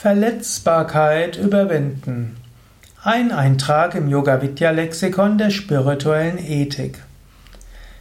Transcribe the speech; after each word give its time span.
Verletzbarkeit 0.00 1.36
überwinden. 1.36 2.36
Ein 3.02 3.32
Eintrag 3.32 3.96
im 3.96 4.06
Yoga 4.06 4.40
Vidya 4.40 4.70
Lexikon 4.70 5.38
der 5.38 5.50
spirituellen 5.50 6.38
Ethik. 6.38 7.02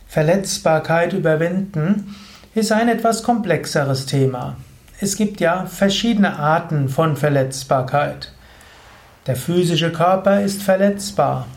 Verletzbarkeit 0.07 1.13
überwinden 1.13 2.15
ist 2.53 2.71
ein 2.71 2.87
etwas 2.87 3.23
komplexeres 3.23 4.05
Thema. 4.05 4.57
Es 5.01 5.15
gibt 5.15 5.39
ja 5.39 5.65
verschiedene 5.65 6.37
Arten 6.37 6.87
von 6.87 7.17
Verletzbarkeit. 7.17 8.31
Der 9.25 9.35
physische 9.35 9.91
Körper 9.91 10.41
ist 10.43 10.61
verletzbar. 10.61 11.47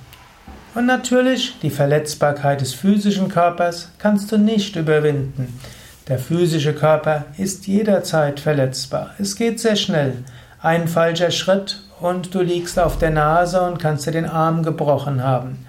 Und 0.74 0.86
natürlich, 0.86 1.58
die 1.60 1.68
Verletzbarkeit 1.68 2.62
des 2.62 2.72
physischen 2.72 3.28
Körpers 3.28 3.90
kannst 3.98 4.32
du 4.32 4.38
nicht 4.38 4.74
überwinden. 4.76 5.60
Der 6.10 6.18
physische 6.18 6.74
Körper 6.74 7.26
ist 7.38 7.68
jederzeit 7.68 8.40
verletzbar. 8.40 9.10
Es 9.20 9.36
geht 9.36 9.60
sehr 9.60 9.76
schnell. 9.76 10.24
Ein 10.60 10.88
falscher 10.88 11.30
Schritt 11.30 11.84
und 12.00 12.34
du 12.34 12.40
liegst 12.40 12.80
auf 12.80 12.98
der 12.98 13.10
Nase 13.10 13.62
und 13.62 13.78
kannst 13.78 14.08
dir 14.08 14.10
den 14.10 14.26
Arm 14.26 14.64
gebrochen 14.64 15.22
haben. 15.22 15.68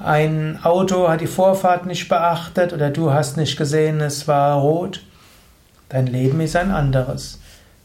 Ein 0.00 0.58
Auto 0.64 1.08
hat 1.08 1.20
die 1.20 1.28
Vorfahrt 1.28 1.86
nicht 1.86 2.08
beachtet 2.08 2.72
oder 2.72 2.90
du 2.90 3.12
hast 3.12 3.36
nicht 3.36 3.56
gesehen, 3.56 4.00
es 4.00 4.26
war 4.26 4.56
rot. 4.56 5.00
Dein 5.90 6.08
Leben 6.08 6.40
ist 6.40 6.56
ein 6.56 6.72
anderes. 6.72 7.38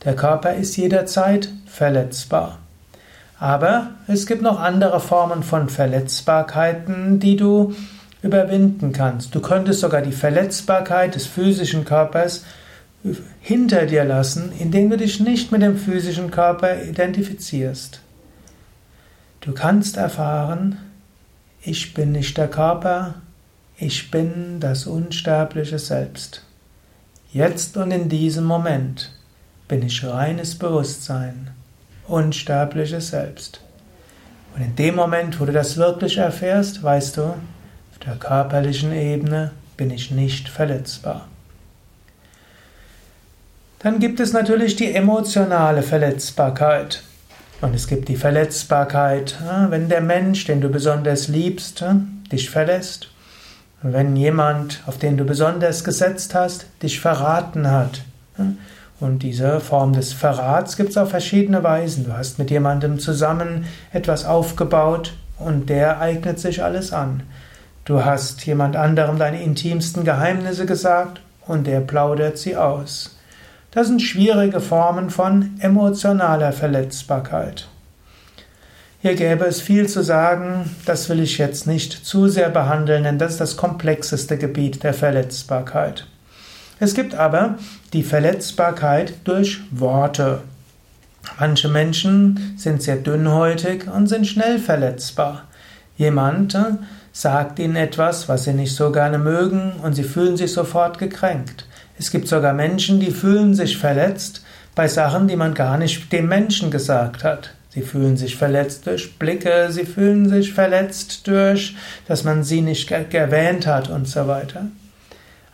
Der 0.04 0.16
Körper 0.16 0.56
ist 0.56 0.76
jederzeit 0.76 1.50
verletzbar. 1.68 2.58
Aber 3.40 3.92
es 4.08 4.26
gibt 4.26 4.42
noch 4.42 4.60
andere 4.60 5.00
Formen 5.00 5.44
von 5.44 5.70
Verletzbarkeiten, 5.70 7.20
die 7.20 7.36
du 7.36 7.76
überwinden 8.24 8.94
kannst. 8.94 9.36
Du 9.36 9.42
könntest 9.42 9.82
sogar 9.82 10.02
die 10.02 10.14
Verletzbarkeit 10.14 11.14
des 11.14 11.28
physischen 11.28 11.86
Körpers 11.86 12.46
hinter 13.42 13.86
dir 13.86 14.06
lassen, 14.06 14.54
indem 14.58 14.90
du 14.90 14.98
dich 14.98 15.20
nicht 15.20 15.52
mit 15.52 15.62
dem 15.62 15.78
physischen 15.78 16.32
Körper 16.32 16.82
identifizierst. 16.84 18.00
Du 19.42 19.52
kannst 19.52 19.98
erfahren, 19.98 20.78
ich 21.62 21.94
bin 21.94 22.14
nicht 22.14 22.38
der 22.38 22.48
Körper, 22.48 23.16
ich 23.78 24.10
bin 24.10 24.62
das 24.62 24.88
unsterbliche 24.88 25.80
Selbst. 25.80 26.46
Jetzt 27.34 27.76
und 27.76 27.92
in 27.92 28.08
diesem 28.08 28.46
Moment 28.46 29.12
bin 29.68 29.82
ich 29.82 30.06
reines 30.06 30.56
Bewusstsein, 30.56 31.52
unsterbliches 32.08 33.10
Selbst. 33.10 33.60
Und 34.56 34.62
in 34.62 34.76
dem 34.78 34.96
Moment, 34.96 35.42
wo 35.42 35.46
du 35.46 35.52
das 35.52 35.76
wirklich 35.76 36.18
erfährst, 36.18 36.84
weißt 36.84 37.18
du, 37.18 37.34
der 38.06 38.16
körperlichen 38.16 38.94
Ebene 38.94 39.52
bin 39.78 39.92
ich 39.92 40.12
nicht 40.12 40.50
verletzbar. 40.50 41.28
Dann 43.80 44.00
gibt 44.00 44.20
es 44.20 44.32
natürlich 44.32 44.76
die 44.76 44.94
emotionale 44.94 45.84
Verletzbarkeit. 45.84 47.04
Und 47.62 47.76
es 47.76 47.88
gibt 47.88 48.10
die 48.10 48.16
Verletzbarkeit, 48.16 49.36
wenn 49.70 49.90
der 49.90 50.02
Mensch, 50.02 50.46
den 50.46 50.62
du 50.62 50.70
besonders 50.70 51.28
liebst, 51.28 51.84
dich 52.32 52.50
verlässt. 52.50 53.10
Wenn 53.82 54.16
jemand, 54.16 54.82
auf 54.86 54.98
den 54.98 55.18
du 55.18 55.26
besonders 55.26 55.84
gesetzt 55.84 56.36
hast, 56.36 56.66
dich 56.82 57.00
verraten 57.00 57.70
hat. 57.70 58.04
Und 59.00 59.24
diese 59.24 59.60
Form 59.60 59.92
des 59.92 60.14
Verrats 60.14 60.78
gibt 60.78 60.92
es 60.92 60.98
auf 60.98 61.10
verschiedene 61.10 61.64
Weisen. 61.64 62.06
Du 62.06 62.14
hast 62.14 62.40
mit 62.40 62.52
jemandem 62.52 63.00
zusammen 63.00 63.66
etwas 63.92 64.24
aufgebaut 64.24 65.14
und 65.40 65.70
der 65.70 66.00
eignet 66.00 66.40
sich 66.40 66.64
alles 66.64 66.94
an. 66.94 67.24
Du 67.86 68.06
hast 68.06 68.46
jemand 68.46 68.78
anderem 68.78 69.20
deine 69.20 69.44
intimsten 69.44 70.06
Geheimnisse 70.06 70.66
gesagt 70.66 71.20
und 71.46 71.68
der 71.68 71.82
plaudert 71.82 72.38
sie 72.38 72.56
aus. 72.56 73.18
Das 73.72 73.88
sind 73.88 74.02
schwierige 74.02 74.62
Formen 74.62 75.10
von 75.10 75.60
emotionaler 75.60 76.54
Verletzbarkeit. 76.54 77.68
Hier 79.02 79.16
gäbe 79.16 79.44
es 79.44 79.60
viel 79.60 79.90
zu 79.90 80.02
sagen, 80.02 80.74
das 80.86 81.10
will 81.10 81.20
ich 81.20 81.38
jetzt 81.38 81.68
nicht 81.68 81.92
zu 81.92 82.30
sehr 82.30 82.50
behandeln, 82.50 83.04
denn 83.04 83.20
das 83.20 83.34
ist 83.34 83.42
das 83.42 83.58
komplexeste 83.58 84.38
Gebiet 84.38 84.82
der 84.84 84.94
Verletzbarkeit. 84.94 86.08
Es 86.80 86.94
gibt 86.94 87.16
aber 87.16 87.58
die 87.92 88.04
Verletzbarkeit 88.04 89.14
durch 89.26 89.60
Worte. 89.72 90.40
Manche 91.38 91.68
Menschen 91.68 92.54
sind 92.56 92.82
sehr 92.82 92.96
dünnhäutig 92.96 93.88
und 93.94 94.08
sind 94.08 94.26
schnell 94.26 94.58
verletzbar. 94.58 95.44
Jemand 95.98 96.58
sagt 97.14 97.60
ihnen 97.60 97.78
etwas, 97.78 98.28
was 98.28 98.44
sie 98.44 98.54
nicht 98.54 98.76
so 98.76 98.92
gerne 98.92 99.20
mögen, 99.20 99.74
und 99.82 99.94
sie 99.94 100.04
fühlen 100.04 100.36
sich 100.36 100.52
sofort 100.52 100.98
gekränkt. 100.98 101.66
Es 101.98 102.12
gibt 102.12 102.28
sogar 102.28 102.54
Menschen, 102.54 103.00
die 103.00 103.12
fühlen 103.12 103.54
sich 103.54 103.78
verletzt 103.78 104.44
bei 104.76 104.88
Sachen, 104.88 105.28
die 105.28 105.36
man 105.36 105.54
gar 105.54 105.78
nicht 105.78 106.12
dem 106.12 106.28
Menschen 106.28 106.72
gesagt 106.72 107.24
hat. 107.24 107.52
Sie 107.70 107.82
fühlen 107.82 108.18
sich 108.18 108.36
verletzt 108.36 108.88
durch 108.88 109.18
Blicke, 109.18 109.68
sie 109.72 109.86
fühlen 109.86 110.28
sich 110.28 110.54
verletzt 110.54 111.28
durch, 111.28 111.76
dass 112.08 112.24
man 112.24 112.44
sie 112.44 112.62
nicht 112.62 112.92
erwähnt 112.92 113.68
hat 113.68 113.90
und 113.90 114.08
so 114.08 114.28
weiter. 114.28 114.66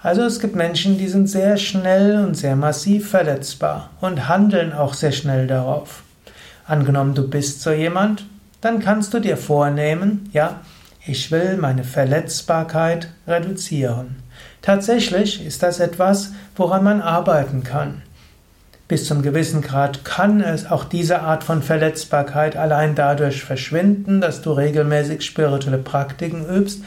Also 0.02 0.22
es 0.24 0.40
gibt 0.40 0.56
Menschen, 0.56 0.98
die 0.98 1.10
sind 1.10 1.30
sehr 1.30 1.58
schnell 1.58 2.24
und 2.24 2.36
sehr 2.36 2.56
massiv 2.56 3.10
verletzbar 3.10 3.90
und 4.00 4.30
handeln 4.30 4.72
auch 4.72 4.94
sehr 4.94 5.12
schnell 5.12 5.46
darauf. 5.46 6.04
Angenommen, 6.66 7.16
du 7.16 7.28
bist 7.28 7.62
so 7.62 7.72
jemand, 7.72 8.26
dann 8.62 8.80
kannst 8.80 9.14
du 9.14 9.20
dir 9.20 9.36
vornehmen, 9.36 10.30
ja, 10.32 10.62
ich 11.10 11.32
will 11.32 11.58
meine 11.58 11.84
Verletzbarkeit 11.84 13.10
reduzieren. 13.28 14.18
Tatsächlich 14.62 15.44
ist 15.46 15.64
das 15.64 15.80
etwas, 15.80 16.34
woran 16.56 16.84
man 16.84 17.02
arbeiten 17.02 17.64
kann. 17.64 18.04
Bis 18.88 19.06
zum 19.06 19.22
gewissen 19.22 19.62
Grad 19.62 20.06
kann 20.06 20.42
es 20.42 20.70
auch 20.70 20.84
diese 20.84 21.22
Art 21.22 21.44
von 21.44 21.64
Verletzbarkeit 21.64 22.56
allein 22.56 22.96
dadurch 22.96 23.44
verschwinden, 23.44 24.22
dass 24.22 24.42
du 24.42 24.52
regelmäßig 24.52 25.24
spirituelle 25.24 25.78
Praktiken 25.78 26.46
übst, 26.48 26.84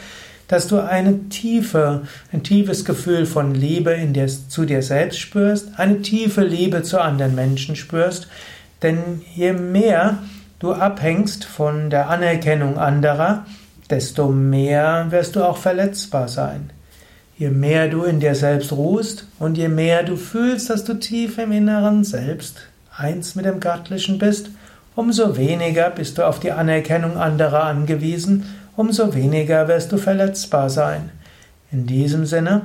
dass 0.48 0.68
du 0.68 0.80
eine 0.80 1.28
tiefe, 1.28 2.02
ein 2.32 2.42
tiefes 2.42 2.84
Gefühl 2.84 3.26
von 3.26 3.54
Liebe 3.54 3.96
dir, 3.96 4.26
zu 4.26 4.64
dir 4.64 4.82
selbst 4.82 5.18
spürst, 5.18 5.78
eine 5.78 6.02
tiefe 6.02 6.42
Liebe 6.42 6.82
zu 6.82 7.00
anderen 7.00 7.34
Menschen 7.34 7.74
spürst, 7.74 8.28
denn 8.82 9.22
je 9.34 9.52
mehr 9.52 10.18
du 10.58 10.72
abhängst 10.72 11.44
von 11.44 11.90
der 11.90 12.08
Anerkennung 12.10 12.78
anderer, 12.78 13.46
desto 13.92 14.28
mehr 14.28 15.08
wirst 15.10 15.36
du 15.36 15.44
auch 15.44 15.58
verletzbar 15.58 16.26
sein. 16.26 16.70
Je 17.36 17.50
mehr 17.50 17.88
du 17.88 18.04
in 18.04 18.20
dir 18.20 18.34
selbst 18.34 18.72
ruhst 18.72 19.26
und 19.38 19.58
je 19.58 19.68
mehr 19.68 20.02
du 20.02 20.16
fühlst, 20.16 20.70
dass 20.70 20.84
du 20.84 20.94
tief 20.94 21.36
im 21.36 21.52
Inneren 21.52 22.02
selbst 22.02 22.68
eins 22.96 23.34
mit 23.34 23.44
dem 23.44 23.60
Göttlichen 23.60 24.18
bist, 24.18 24.48
umso 24.96 25.36
weniger 25.36 25.90
bist 25.90 26.16
du 26.16 26.26
auf 26.26 26.40
die 26.40 26.52
Anerkennung 26.52 27.18
anderer 27.18 27.64
angewiesen, 27.64 28.46
umso 28.76 29.14
weniger 29.14 29.68
wirst 29.68 29.92
du 29.92 29.98
verletzbar 29.98 30.70
sein. 30.70 31.10
In 31.70 31.86
diesem 31.86 32.24
Sinne, 32.24 32.62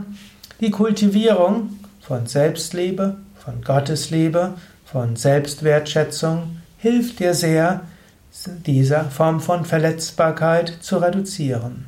die 0.61 0.71
Kultivierung 0.71 1.71
von 1.99 2.25
Selbstliebe, 2.25 3.17
von 3.35 3.61
Gottesliebe, 3.61 4.53
von 4.85 5.17
Selbstwertschätzung 5.17 6.61
hilft 6.77 7.19
dir 7.19 7.33
sehr, 7.33 7.81
dieser 8.45 9.05
Form 9.05 9.39
von 9.39 9.65
Verletzbarkeit 9.65 10.77
zu 10.81 10.97
reduzieren. 10.97 11.85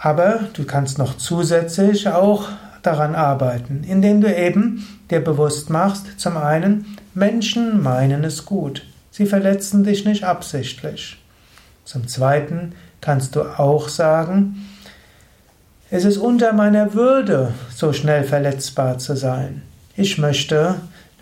Aber 0.00 0.40
du 0.52 0.64
kannst 0.64 0.98
noch 0.98 1.16
zusätzlich 1.16 2.08
auch 2.08 2.48
daran 2.82 3.14
arbeiten, 3.14 3.84
indem 3.84 4.20
du 4.20 4.34
eben 4.34 4.86
dir 5.10 5.20
bewusst 5.20 5.70
machst, 5.70 6.20
zum 6.20 6.36
einen, 6.36 6.96
Menschen 7.14 7.82
meinen 7.82 8.22
es 8.22 8.44
gut, 8.44 8.84
sie 9.10 9.26
verletzen 9.26 9.82
dich 9.82 10.04
nicht 10.04 10.24
absichtlich. 10.24 11.18
Zum 11.84 12.06
zweiten 12.06 12.74
kannst 13.00 13.34
du 13.34 13.42
auch 13.42 13.88
sagen, 13.88 14.68
es 15.90 16.04
ist 16.04 16.18
unter 16.18 16.52
meiner 16.52 16.94
Würde, 16.94 17.54
so 17.74 17.92
schnell 17.92 18.22
verletzbar 18.22 18.98
zu 18.98 19.16
sein. 19.16 19.62
Ich 19.96 20.18
möchte 20.18 20.76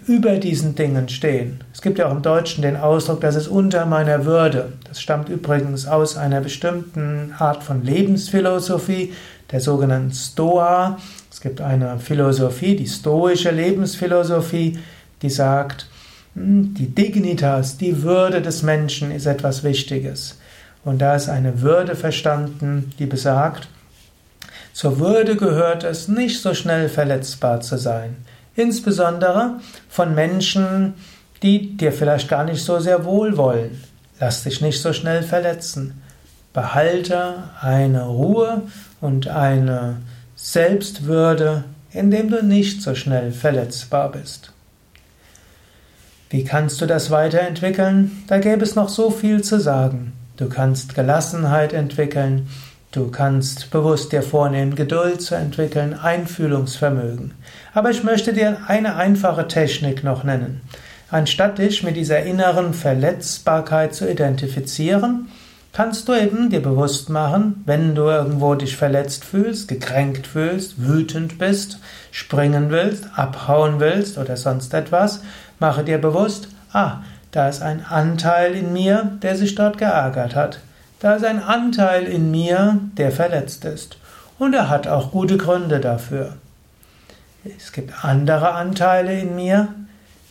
über 0.06 0.36
diesen 0.36 0.76
Dingen 0.76 1.08
stehen. 1.08 1.60
Es 1.72 1.82
gibt 1.82 1.98
ja 1.98 2.06
auch 2.06 2.12
im 2.12 2.22
Deutschen 2.22 2.62
den 2.62 2.76
Ausdruck, 2.76 3.20
das 3.20 3.34
ist 3.34 3.48
unter 3.48 3.86
meiner 3.86 4.24
Würde. 4.24 4.72
Das 4.84 5.00
stammt 5.00 5.28
übrigens 5.28 5.86
aus 5.86 6.16
einer 6.16 6.40
bestimmten 6.40 7.34
Art 7.38 7.64
von 7.64 7.84
Lebensphilosophie, 7.84 9.12
der 9.50 9.60
sogenannten 9.60 10.12
Stoa. 10.12 10.98
Es 11.30 11.40
gibt 11.40 11.60
eine 11.60 11.98
Philosophie, 11.98 12.76
die 12.76 12.86
stoische 12.86 13.50
Lebensphilosophie, 13.50 14.78
die 15.22 15.30
sagt, 15.30 15.88
hm, 16.34 16.74
die 16.74 16.88
Dignitas, 16.88 17.76
die 17.76 18.02
Würde 18.02 18.40
des 18.40 18.62
Menschen 18.62 19.10
ist 19.10 19.26
etwas 19.26 19.64
Wichtiges. 19.64 20.38
Und 20.84 20.98
da 21.00 21.16
ist 21.16 21.28
eine 21.28 21.62
Würde 21.62 21.96
verstanden, 21.96 22.92
die 23.00 23.06
besagt, 23.06 23.68
zur 24.72 25.00
Würde 25.00 25.36
gehört 25.36 25.82
es, 25.82 26.06
nicht 26.06 26.40
so 26.40 26.54
schnell 26.54 26.88
verletzbar 26.88 27.60
zu 27.60 27.76
sein 27.76 28.14
insbesondere 28.56 29.60
von 29.88 30.14
Menschen, 30.14 30.94
die 31.42 31.76
dir 31.76 31.92
vielleicht 31.92 32.28
gar 32.28 32.44
nicht 32.44 32.64
so 32.64 32.80
sehr 32.80 33.04
wohlwollen. 33.04 33.82
Lass 34.18 34.42
dich 34.42 34.60
nicht 34.60 34.80
so 34.80 34.92
schnell 34.92 35.22
verletzen. 35.22 36.02
Behalte 36.52 37.44
eine 37.60 38.06
Ruhe 38.06 38.62
und 39.00 39.28
eine 39.28 39.98
Selbstwürde, 40.36 41.64
indem 41.92 42.30
du 42.30 42.42
nicht 42.42 42.82
so 42.82 42.94
schnell 42.94 43.32
verletzbar 43.32 44.10
bist. 44.10 44.52
Wie 46.30 46.44
kannst 46.44 46.80
du 46.80 46.86
das 46.86 47.10
weiterentwickeln? 47.10 48.24
Da 48.26 48.38
gäbe 48.38 48.64
es 48.64 48.74
noch 48.74 48.88
so 48.88 49.10
viel 49.10 49.42
zu 49.44 49.60
sagen. 49.60 50.12
Du 50.36 50.48
kannst 50.48 50.94
Gelassenheit 50.94 51.72
entwickeln, 51.72 52.48
du 52.96 53.10
kannst 53.10 53.70
bewusst 53.70 54.12
dir 54.12 54.22
vornehmen, 54.22 54.74
Geduld 54.74 55.20
zu 55.20 55.34
entwickeln, 55.34 55.92
Einfühlungsvermögen. 55.92 57.34
Aber 57.74 57.90
ich 57.90 58.02
möchte 58.02 58.32
dir 58.32 58.58
eine 58.66 58.96
einfache 58.96 59.46
Technik 59.48 60.02
noch 60.02 60.24
nennen. 60.24 60.62
Anstatt 61.10 61.58
dich 61.58 61.82
mit 61.82 61.96
dieser 61.96 62.22
inneren 62.22 62.72
Verletzbarkeit 62.72 63.94
zu 63.94 64.10
identifizieren, 64.10 65.28
kannst 65.72 66.08
du 66.08 66.14
eben 66.14 66.48
dir 66.48 66.62
bewusst 66.62 67.10
machen, 67.10 67.62
wenn 67.66 67.94
du 67.94 68.04
irgendwo 68.04 68.54
dich 68.54 68.76
verletzt 68.76 69.24
fühlst, 69.24 69.68
gekränkt 69.68 70.26
fühlst, 70.26 70.74
wütend 70.78 71.38
bist, 71.38 71.78
springen 72.10 72.70
willst, 72.70 73.04
abhauen 73.14 73.78
willst 73.78 74.16
oder 74.16 74.38
sonst 74.38 74.72
etwas, 74.72 75.20
mache 75.58 75.84
dir 75.84 75.98
bewusst, 75.98 76.48
ah, 76.72 77.02
da 77.30 77.48
ist 77.48 77.60
ein 77.60 77.84
Anteil 77.84 78.54
in 78.54 78.72
mir, 78.72 79.18
der 79.22 79.36
sich 79.36 79.54
dort 79.54 79.76
geärgert 79.76 80.34
hat. 80.34 80.60
Da 81.00 81.14
ist 81.14 81.24
ein 81.24 81.42
Anteil 81.42 82.04
in 82.04 82.30
mir, 82.30 82.80
der 82.96 83.12
verletzt 83.12 83.64
ist. 83.64 83.98
Und 84.38 84.54
er 84.54 84.68
hat 84.68 84.86
auch 84.86 85.10
gute 85.10 85.36
Gründe 85.36 85.80
dafür. 85.80 86.36
Es 87.44 87.72
gibt 87.72 88.04
andere 88.04 88.52
Anteile 88.52 89.18
in 89.20 89.36
mir, 89.36 89.68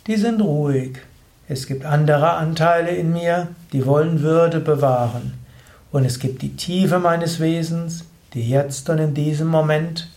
die 0.08 0.18
sind 0.18 0.42
ruhig. 0.42 0.98
Es 1.48 1.68
gibt 1.68 1.86
andere 1.86 2.34
Anteile 2.34 2.90
in 2.90 3.14
mir, 3.14 3.48
die 3.72 3.86
wollen 3.86 4.22
Würde 4.22 4.60
bewahren. 4.60 5.34
Und 5.92 6.06
es 6.06 6.20
gibt 6.20 6.42
die 6.42 6.56
Tiefe 6.56 7.00
meines 7.00 7.40
Wesens, 7.40 8.06
die 8.34 8.50
jetzt 8.50 8.90
und 8.90 8.98
in 8.98 9.14
diesem 9.14 9.48
Moment 9.48 10.10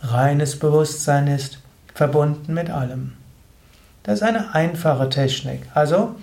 reines 0.00 0.58
Bewusstsein 0.58 1.26
ist, 1.26 1.58
verbunden 1.94 2.54
mit 2.54 2.70
allem. 2.70 3.14
Das 4.02 4.20
ist 4.20 4.22
eine 4.22 4.54
einfache 4.54 5.08
Technik. 5.08 5.62
Also, 5.74 6.14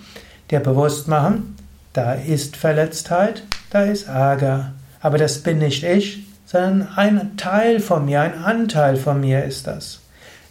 dir 0.50 0.60
bewusst 0.60 1.06
machen, 1.06 1.56
da 1.92 2.14
ist 2.14 2.56
Verletztheit, 2.56 3.44
da 3.74 3.82
ist 3.82 4.06
Ärger. 4.06 4.72
Aber 5.00 5.18
das 5.18 5.40
bin 5.40 5.58
nicht 5.58 5.82
ich, 5.82 6.24
sondern 6.46 6.88
ein 6.94 7.36
Teil 7.36 7.80
von 7.80 8.04
mir, 8.04 8.20
ein 8.20 8.38
Anteil 8.38 8.96
von 8.96 9.20
mir 9.20 9.44
ist 9.44 9.66
das. 9.66 10.00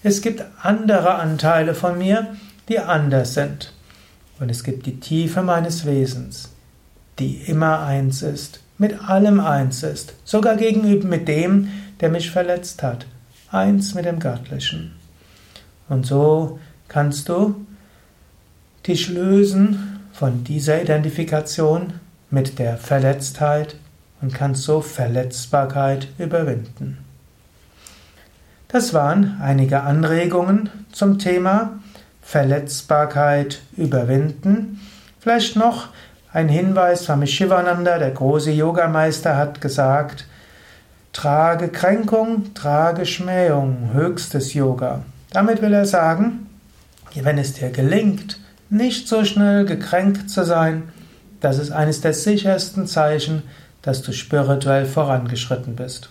Es 0.03 0.21
gibt 0.21 0.43
andere 0.61 1.15
Anteile 1.15 1.73
von 1.73 1.97
mir, 1.97 2.35
die 2.67 2.79
anders 2.79 3.33
sind. 3.33 3.73
Und 4.39 4.49
es 4.49 4.65
gibt 4.65 4.85
die 4.85 4.99
Tiefe 4.99 5.41
meines 5.41 5.85
Wesens, 5.85 6.49
die 7.17 7.35
immer 7.35 7.83
eins 7.83 8.21
ist, 8.23 8.59
mit 8.77 9.07
allem 9.07 9.39
eins 9.39 9.83
ist, 9.83 10.15
sogar 10.25 10.57
gegenüber 10.57 11.07
mit 11.07 11.29
dem, 11.29 11.69
der 12.01 12.09
mich 12.09 12.29
verletzt 12.29 12.83
hat, 12.83 13.05
eins 13.49 13.93
mit 13.93 14.03
dem 14.03 14.19
Göttlichen. 14.19 14.95
Und 15.87 16.05
so 16.05 16.59
kannst 16.89 17.29
du 17.29 17.65
dich 18.85 19.07
lösen 19.07 20.01
von 20.11 20.43
dieser 20.43 20.81
Identifikation 20.81 21.93
mit 22.33 22.57
der 22.57 22.77
Verletztheit 22.77 23.75
und 24.19 24.33
kannst 24.33 24.63
so 24.63 24.81
Verletzbarkeit 24.81 26.07
überwinden. 26.18 26.97
Das 28.69 28.91
waren 28.95 29.38
einige 29.39 29.81
Anregungen 29.81 30.71
zum 30.91 31.19
Thema 31.19 31.74
Verletzbarkeit 32.24 33.62
überwinden. 33.77 34.81
Vielleicht 35.19 35.56
noch 35.56 35.89
ein 36.31 36.50
Hinweis, 36.50 37.03
Swami 37.03 37.27
Shivananda, 37.27 38.00
der 38.00 38.09
große 38.09 38.50
Yogameister, 38.50 39.38
hat 39.38 39.62
gesagt, 39.62 40.25
trage 41.12 41.68
Kränkung, 41.68 42.56
trage 42.56 43.06
Schmähung, 43.06 43.91
höchstes 43.94 44.56
Yoga. 44.56 45.03
Damit 45.31 45.62
will 45.62 45.74
er 45.74 45.86
sagen, 45.86 46.50
wenn 47.13 47.38
es 47.38 47.53
dir 47.53 47.69
gelingt, 47.69 48.39
nicht 48.71 49.07
so 49.07 49.24
schnell 49.24 49.65
gekränkt 49.65 50.31
zu 50.31 50.44
sein, 50.44 50.92
das 51.43 51.59
ist 51.59 51.71
eines 51.71 51.99
der 51.99 52.13
sichersten 52.13 52.87
Zeichen, 52.87 53.43
dass 53.81 54.01
du 54.01 54.13
spirituell 54.13 54.85
vorangeschritten 54.85 55.75
bist. 55.75 56.09